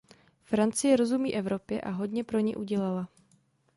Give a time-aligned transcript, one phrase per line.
[0.45, 3.07] Francie rozumí Evropě a hodně pro ni udělala.